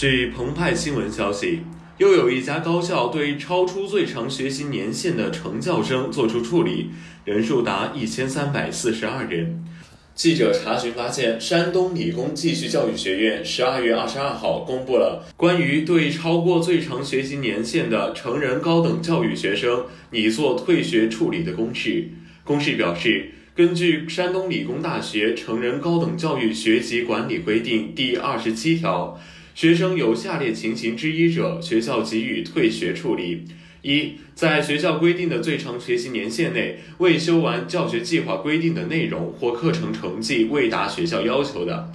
[0.00, 1.60] 据澎湃新闻消息，
[1.98, 6.88] 又有一家高校对超出最长学习年限的成教生作出处理，
[7.26, 9.62] 人数达一千三百四十二人。
[10.14, 22.08] 记者查询发现，山东理工继续教育学院十二月二十二号公布了关于对超过最长学习年限的成人高等教育学生拟做退学处理的公示。
[22.42, 23.32] 公示表示。
[23.52, 29.20] 根据山东理工大学成人高等教育学籍管理规定第二十七条，
[29.60, 33.44] 学生有下列情形之一者，学校给予退学处理：
[33.82, 41.92] 一，在学校规定的最长学习年限内未修完教学计划规定的内容或课程成绩未达学校要求的；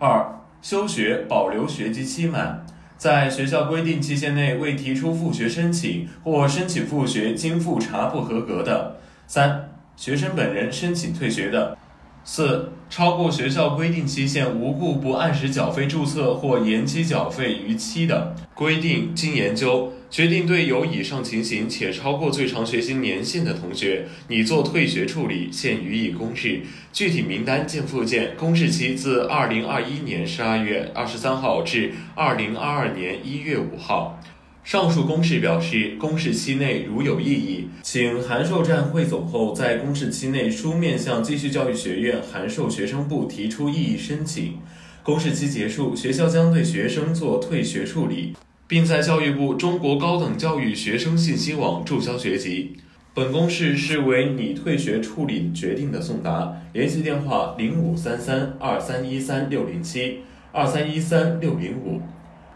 [0.00, 2.66] 二，休学保留学籍期满，
[2.96, 8.96] 在学校规定期限内未提出复学申请或申请复学经复查不合格的；
[9.28, 9.68] 三。
[9.94, 11.76] 学生本人申请退学的，
[12.24, 26.60] 四超过学校规定期限无故不按时缴费注册或延期缴费逾期的规定，经研究决定对有以上情形且超过最长学习年限的同学拟做退学处理，现予以公示。
[26.92, 28.36] 具体名单见附件。
[28.36, 34.20] 公示期自二零二一年十二月二十三号至二零二二年一月五号。
[34.64, 44.54] 上述公示表示，公示期内如有异议，请函授站汇总后，在公示期内书面向继续教育学院函授学生部提出异议申请。
[45.02, 48.34] 公示期结束，学校将对学生做退学处理，
[48.68, 52.76] 并在教育部中国高等教育学生信息网注销学籍。
[53.12, 60.20] 本公示是为拟退学处理决定的送达，联系电话：零五三三二三一三六零七
[60.52, 62.00] 二三一三六零五。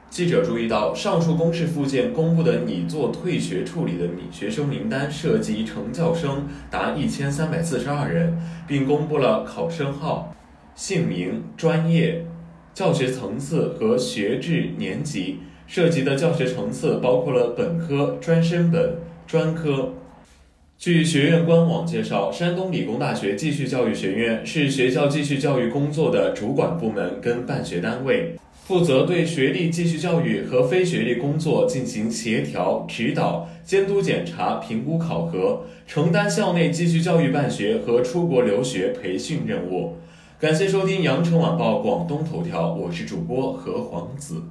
[0.09, 10.35] 记者注意到，上述公示附件公布的拟做退学处理的拟学生名单涉及成教生达一千三百四十二人，并公布了考生号、
[10.75, 12.25] 姓名、专业、
[12.73, 15.41] 教学层次和学制年级。
[15.67, 19.93] 涉及的教学层次包括了本科、专升本、专科。
[20.79, 28.37] 据学院官网介绍，山东理工大学继续教育学院是学校继续教育工作的主管部门跟办学单位。
[28.67, 39.95] 负责对学历继续教育和非学历工作进行协调、指导、监督、检查、评估、考核，承担校内继续教育办学和出国留学培训任务。
[40.41, 44.43] 感谢收听羊城晚报广东头条，我是主播何黄子。